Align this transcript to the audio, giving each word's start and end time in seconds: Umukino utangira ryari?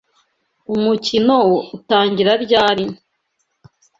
Umukino 0.73 1.35
utangira 1.77 2.31
ryari? 2.45 2.85